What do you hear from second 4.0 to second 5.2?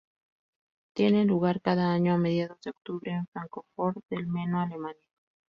del Meno, Alemania.